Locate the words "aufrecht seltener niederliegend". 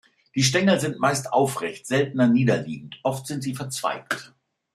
1.31-2.99